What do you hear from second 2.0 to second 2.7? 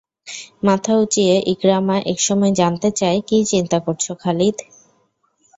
এক সময়